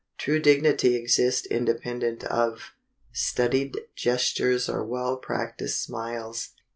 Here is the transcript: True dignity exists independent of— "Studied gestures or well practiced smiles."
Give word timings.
True 0.17 0.39
dignity 0.39 0.95
exists 0.95 1.45
independent 1.45 2.23
of— 2.23 2.71
"Studied 3.13 3.77
gestures 3.95 4.67
or 4.67 4.83
well 4.83 5.15
practiced 5.17 5.83
smiles." 5.83 6.53